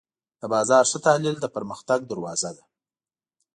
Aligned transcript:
د 0.41 0.43
بازار 0.53 0.83
ښه 0.91 0.99
تحلیل 1.07 1.35
د 1.39 1.45
پرمختګ 1.55 1.99
دروازه 2.11 2.49
ده. 2.57 2.63